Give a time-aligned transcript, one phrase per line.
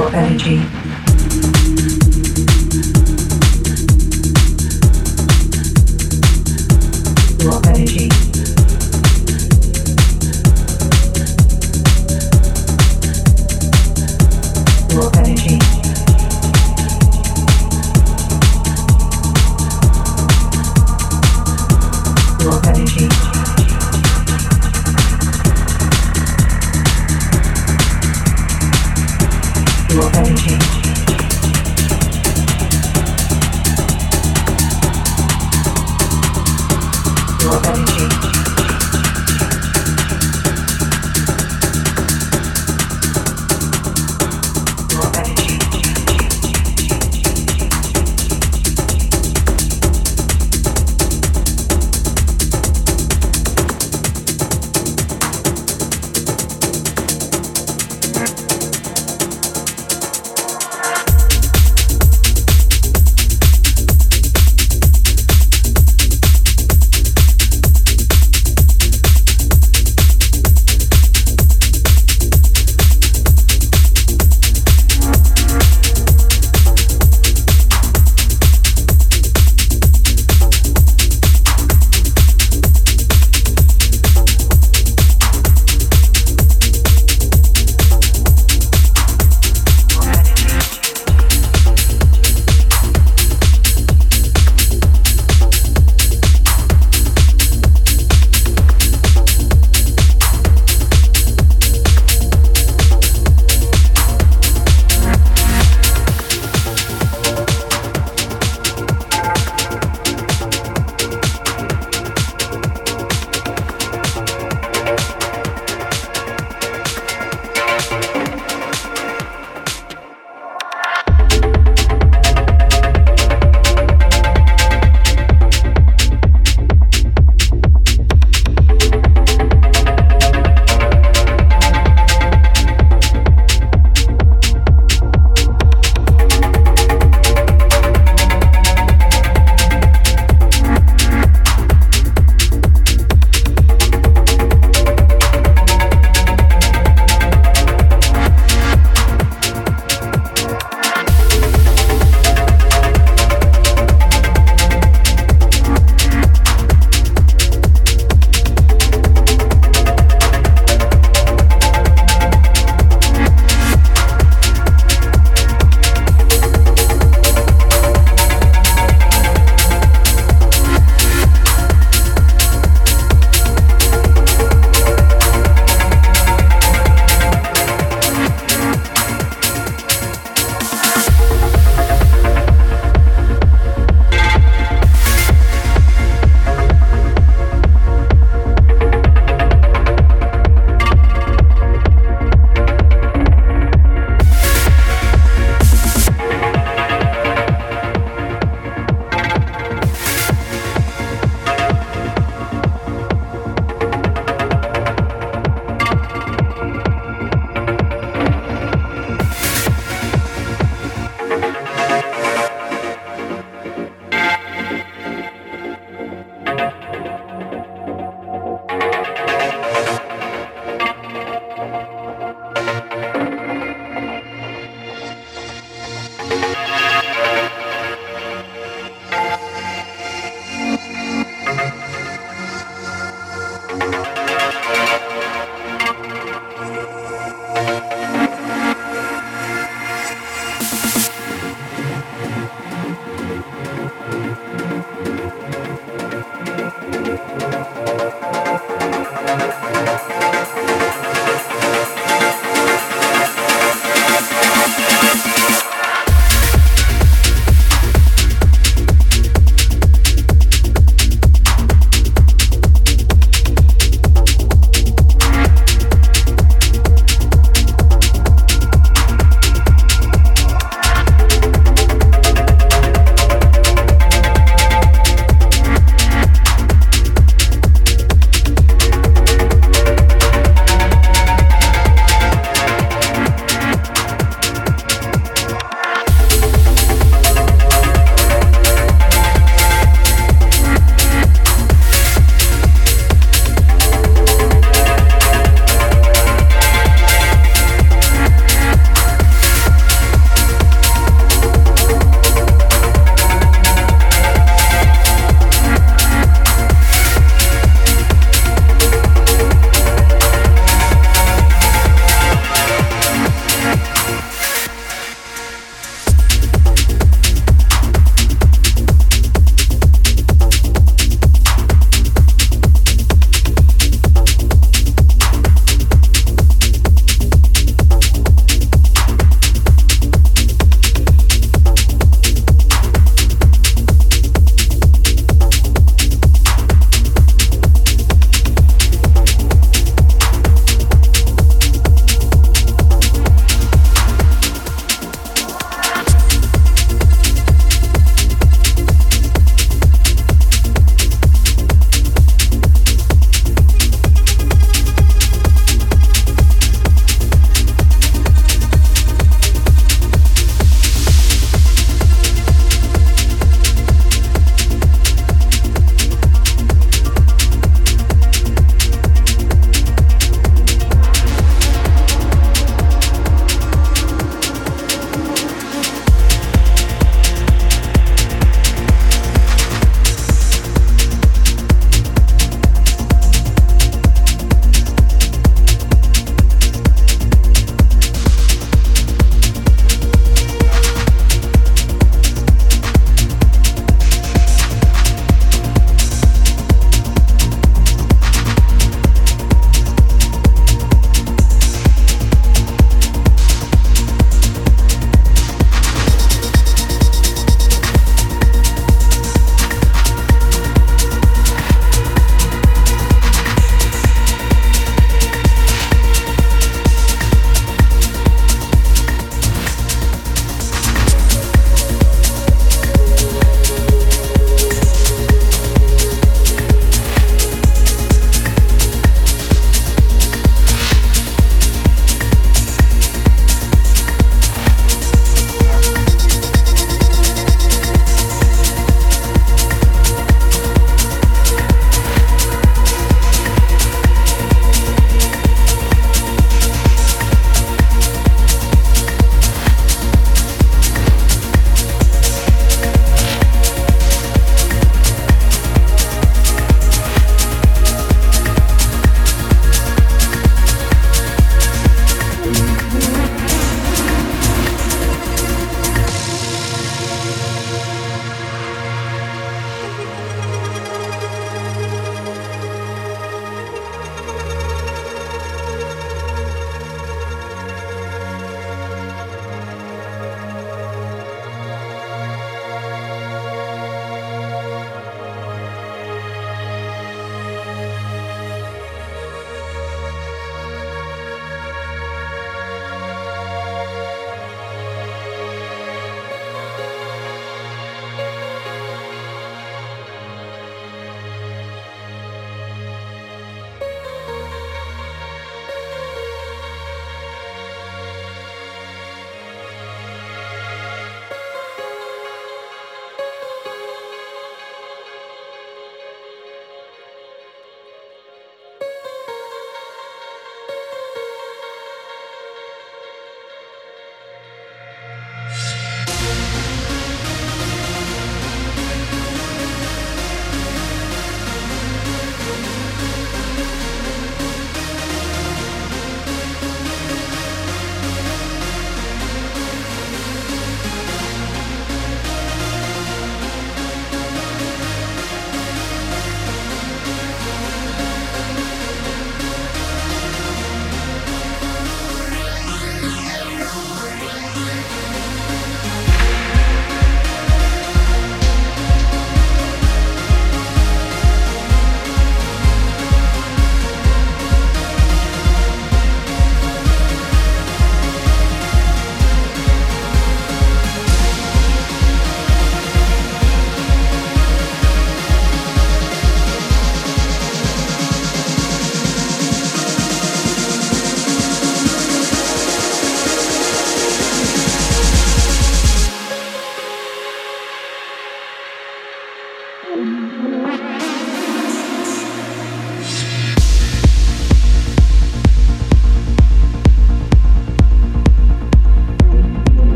[0.00, 0.60] sexual energy.
[7.44, 8.29] Your energy.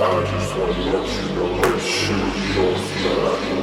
[0.00, 3.57] I just wanna let you know that you're not.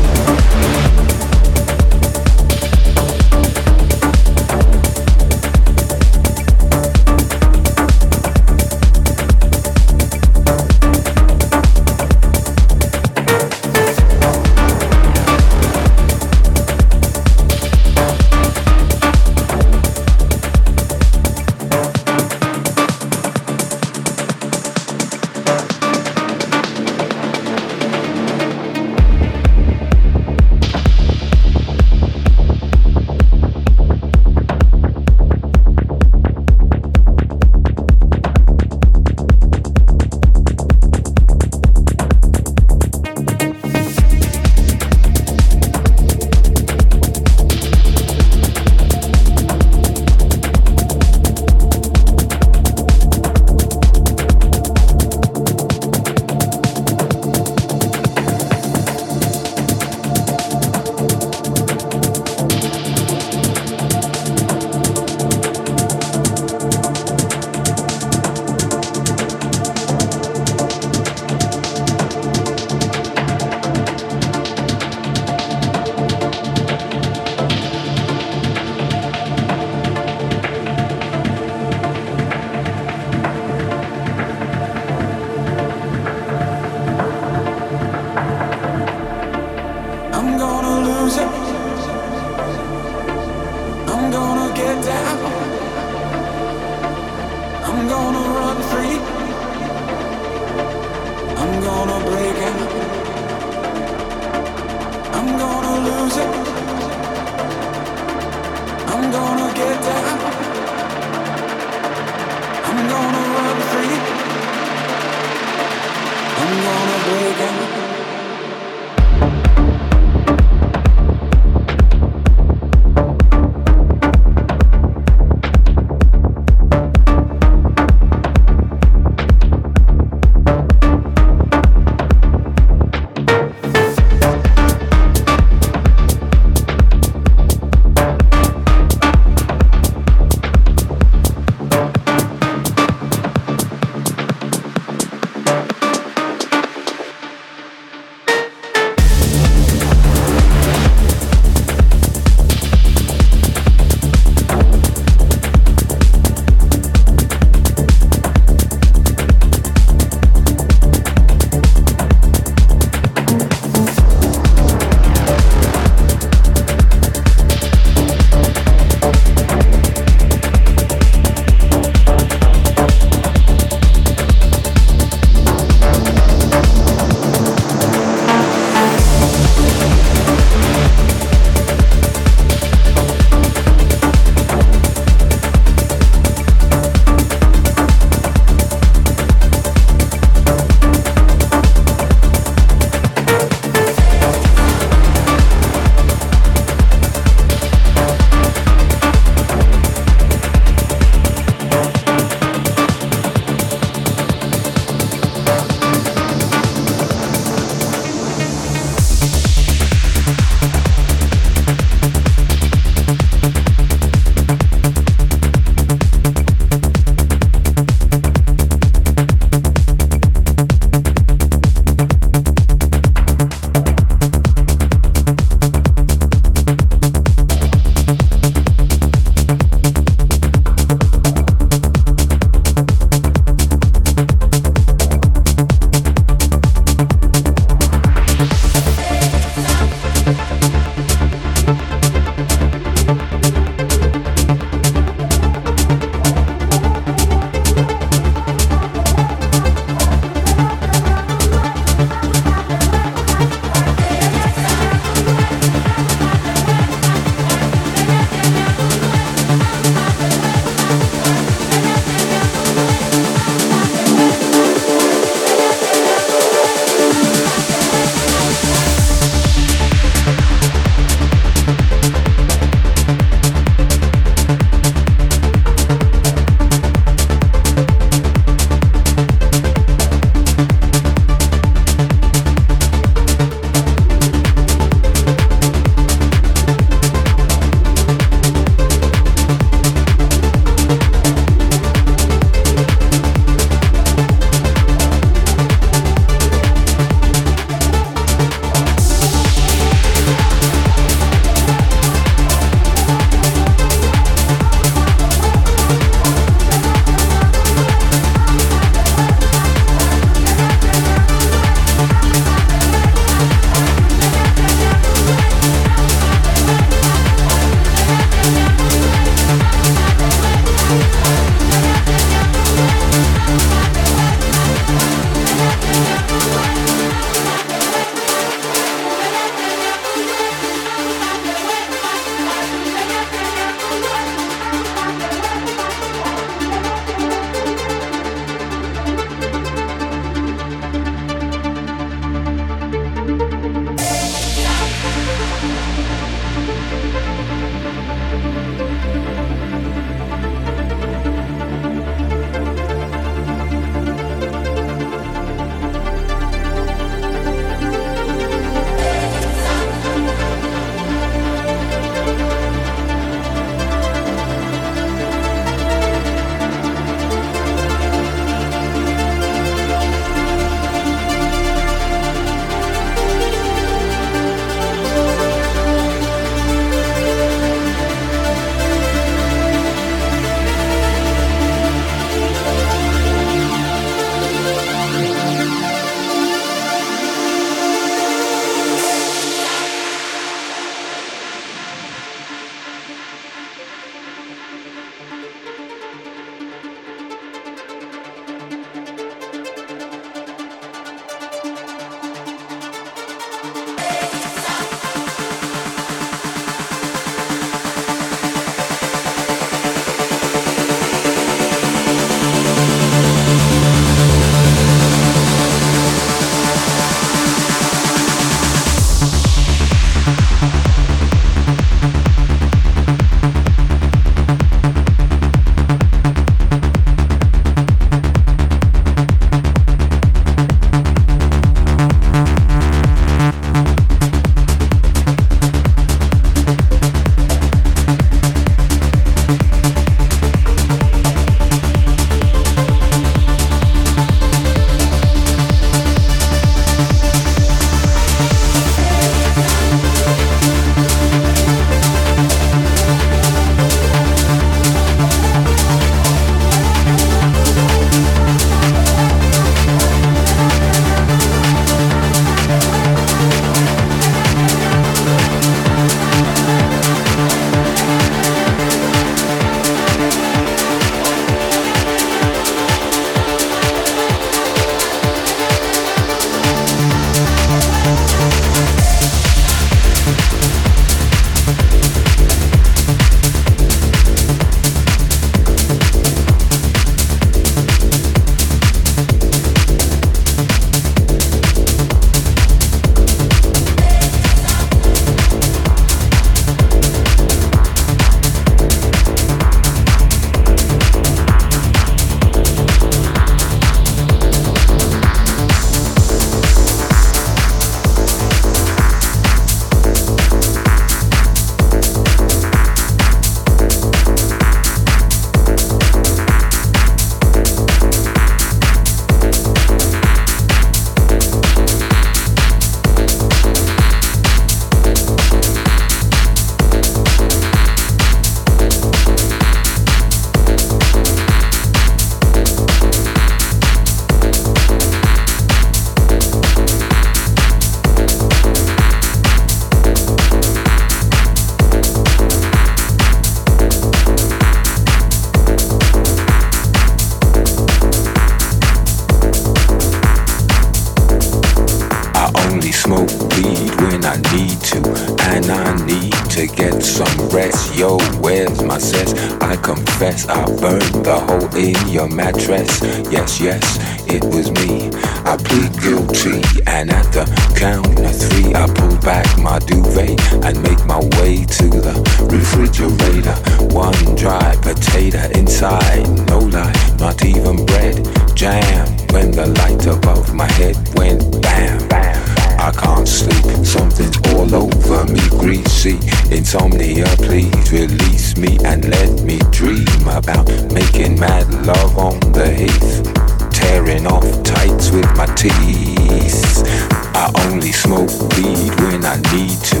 [599.92, 600.00] To,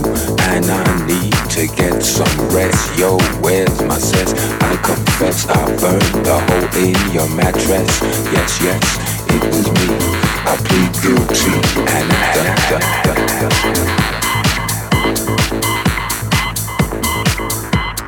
[0.52, 2.98] and I need to get some rest.
[2.98, 4.32] Yo, where's my sense?
[4.60, 8.00] I confess I burned the hole in your mattress.
[8.32, 8.82] Yes, yes,
[9.28, 9.88] it was me.
[10.44, 11.54] I plead guilty,
[11.96, 13.46] and da, da, da, da.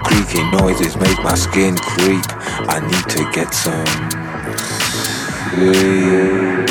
[0.05, 2.25] Creaky noises make my skin creep.
[2.69, 3.87] I need to get some
[5.55, 6.69] sleep.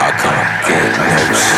[0.00, 1.57] I can't get no sleep.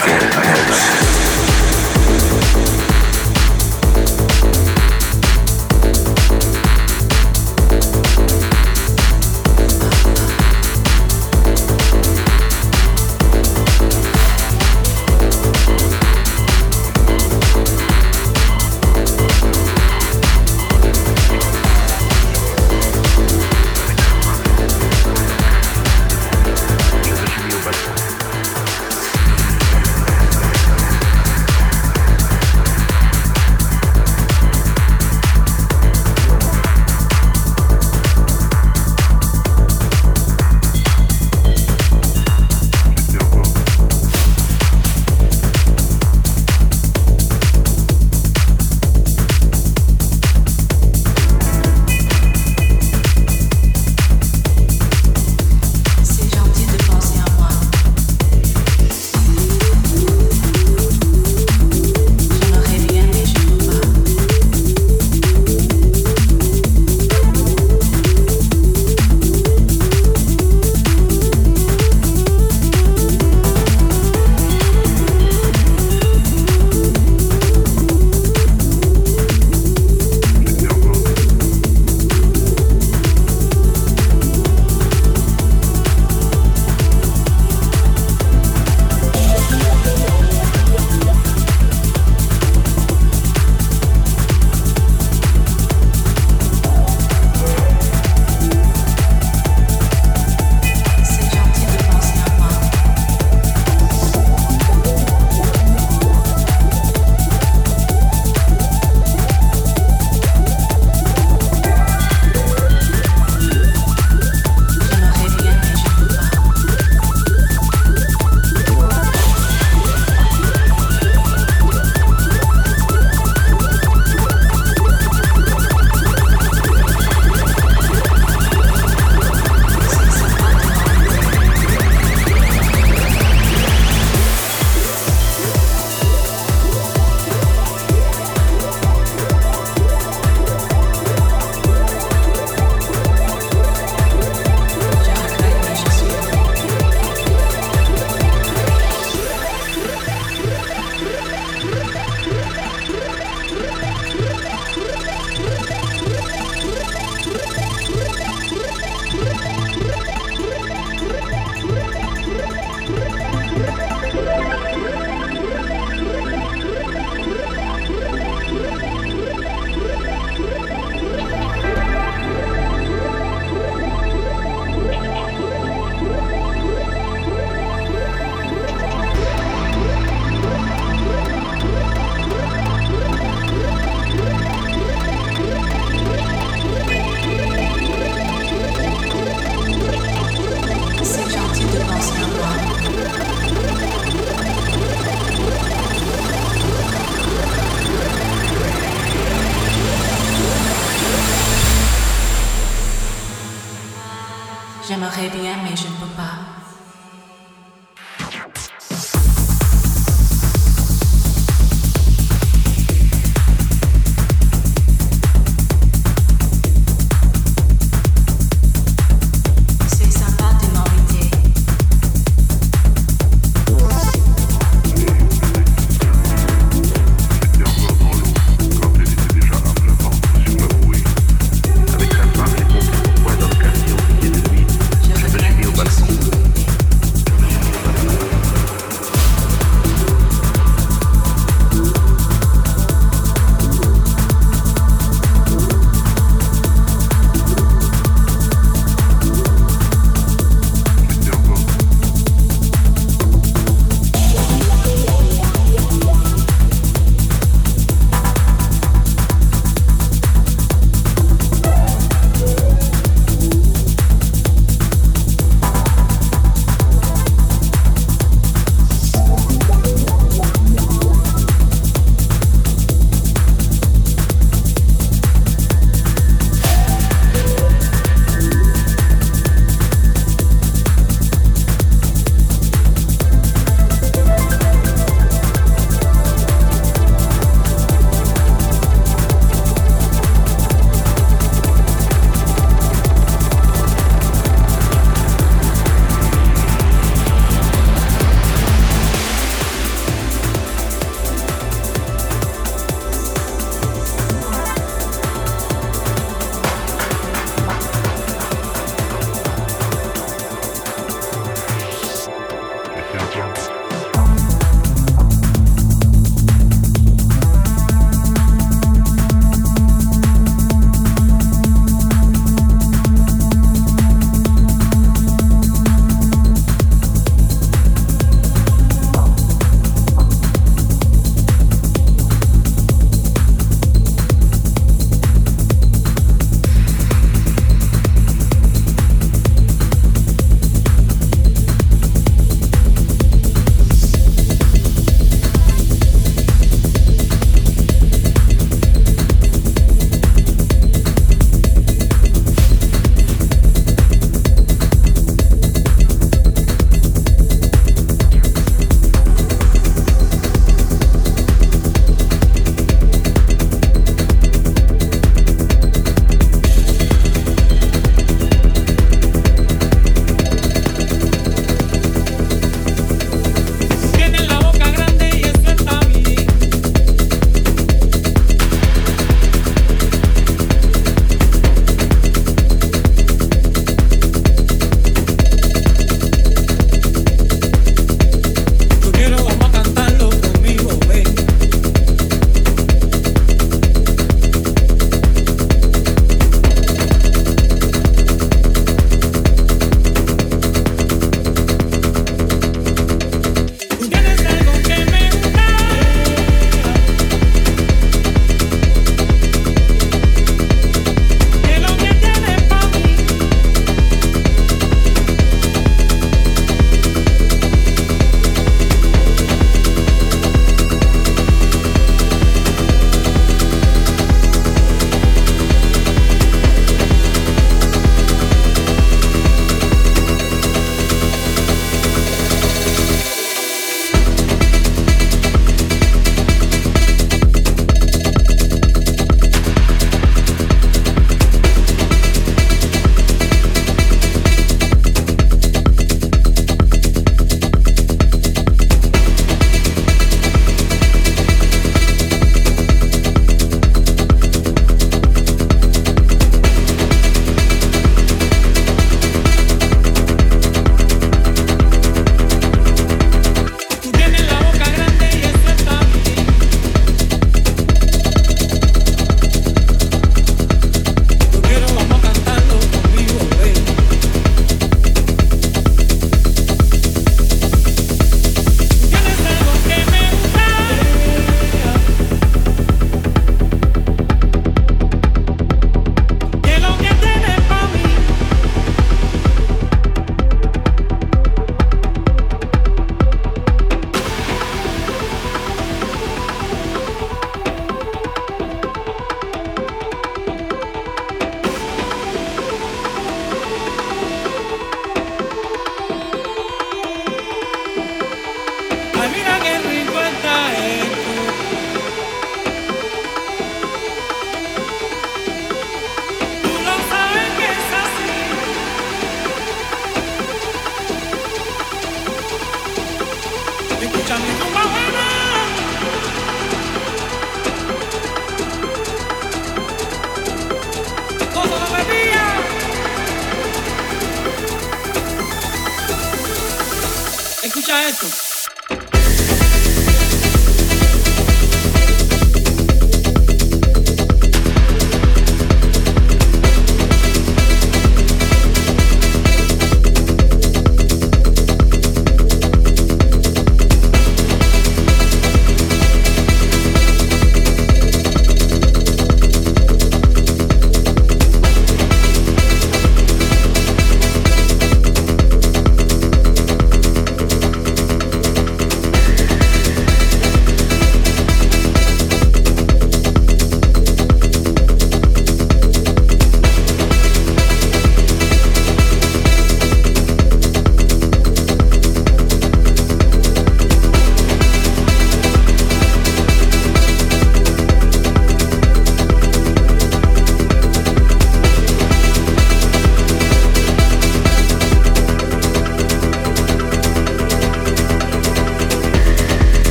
[0.00, 0.47] I